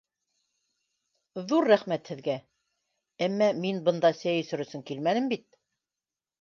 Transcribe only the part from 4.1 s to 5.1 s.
сәй эсер өсөн